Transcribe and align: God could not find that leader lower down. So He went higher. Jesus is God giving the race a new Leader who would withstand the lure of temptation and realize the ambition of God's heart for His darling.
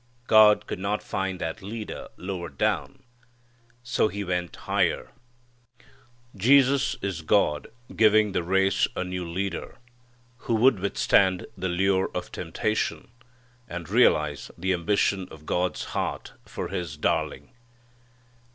God 0.25 0.65
could 0.65 0.79
not 0.79 1.03
find 1.03 1.37
that 1.39 1.61
leader 1.61 2.07
lower 2.17 2.49
down. 2.49 3.03
So 3.83 4.07
He 4.07 4.23
went 4.23 4.55
higher. 4.55 5.11
Jesus 6.35 6.95
is 7.03 7.21
God 7.21 7.67
giving 7.95 8.31
the 8.31 8.41
race 8.41 8.87
a 8.95 9.03
new 9.03 9.23
Leader 9.29 9.77
who 10.37 10.55
would 10.55 10.79
withstand 10.79 11.45
the 11.55 11.69
lure 11.69 12.09
of 12.15 12.31
temptation 12.31 13.09
and 13.67 13.87
realize 13.91 14.49
the 14.57 14.73
ambition 14.73 15.27
of 15.29 15.45
God's 15.45 15.83
heart 15.93 16.33
for 16.47 16.69
His 16.69 16.97
darling. 16.97 17.51